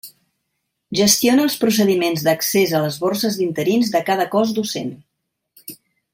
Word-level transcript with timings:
Gestiona 0.99 1.43
els 1.47 1.57
procediments 1.63 2.23
d'accés 2.29 2.73
a 2.79 2.81
les 2.87 2.97
borses 3.05 3.37
d'interins 3.43 3.93
de 3.97 4.03
cada 4.09 4.27
cos 4.35 4.55
docent. 4.61 4.91